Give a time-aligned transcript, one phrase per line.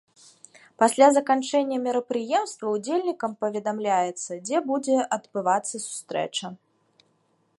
[0.83, 6.47] Пасля заканчэння мерапрыемства ўдзельнікам паведамляецца, дзе будзе адбывацца сустрэча.